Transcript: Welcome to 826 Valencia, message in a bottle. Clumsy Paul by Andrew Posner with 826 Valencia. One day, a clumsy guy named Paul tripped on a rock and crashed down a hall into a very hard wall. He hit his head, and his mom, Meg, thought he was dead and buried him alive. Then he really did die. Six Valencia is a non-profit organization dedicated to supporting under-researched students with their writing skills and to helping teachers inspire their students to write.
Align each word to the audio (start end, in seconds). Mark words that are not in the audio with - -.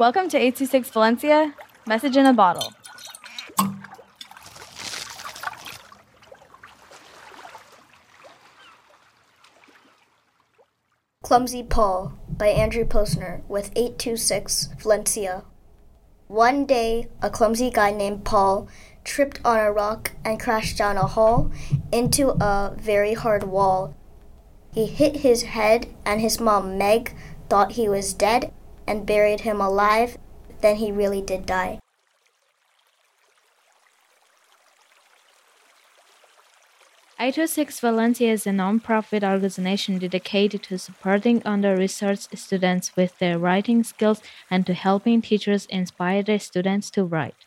Welcome 0.00 0.30
to 0.30 0.38
826 0.38 0.88
Valencia, 0.92 1.54
message 1.86 2.16
in 2.16 2.24
a 2.24 2.32
bottle. 2.32 2.72
Clumsy 11.22 11.62
Paul 11.62 12.18
by 12.30 12.46
Andrew 12.46 12.86
Posner 12.86 13.46
with 13.46 13.72
826 13.76 14.70
Valencia. 14.78 15.44
One 16.28 16.64
day, 16.64 17.10
a 17.20 17.28
clumsy 17.28 17.68
guy 17.68 17.90
named 17.90 18.24
Paul 18.24 18.68
tripped 19.04 19.38
on 19.44 19.58
a 19.58 19.70
rock 19.70 20.12
and 20.24 20.40
crashed 20.40 20.78
down 20.78 20.96
a 20.96 21.08
hall 21.08 21.52
into 21.92 22.30
a 22.42 22.74
very 22.74 23.12
hard 23.12 23.42
wall. 23.42 23.94
He 24.72 24.86
hit 24.86 25.16
his 25.16 25.42
head, 25.42 25.88
and 26.06 26.22
his 26.22 26.40
mom, 26.40 26.78
Meg, 26.78 27.14
thought 27.50 27.72
he 27.72 27.86
was 27.86 28.14
dead 28.14 28.50
and 28.90 29.06
buried 29.06 29.42
him 29.42 29.60
alive. 29.60 30.18
Then 30.62 30.76
he 30.76 30.90
really 30.90 31.22
did 31.22 31.46
die. 31.46 31.78
Six 37.46 37.78
Valencia 37.78 38.32
is 38.32 38.46
a 38.46 38.52
non-profit 38.52 39.22
organization 39.22 39.98
dedicated 39.98 40.64
to 40.64 40.78
supporting 40.78 41.40
under-researched 41.44 42.36
students 42.36 42.96
with 42.96 43.18
their 43.18 43.38
writing 43.38 43.84
skills 43.84 44.20
and 44.50 44.66
to 44.66 44.74
helping 44.74 45.22
teachers 45.22 45.66
inspire 45.66 46.24
their 46.24 46.40
students 46.40 46.90
to 46.90 47.04
write. 47.04 47.46